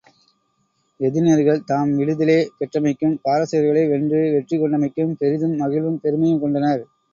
[0.99, 6.83] எதினியர்கள் தாம் விடுதலே பெற்றமைக்கும், பாரசீகர்களை வென்று வெற்றி கொண்டமைக்கும், பெரிதும் மகிழ்வும் பெருமையும் கொண்டனர்.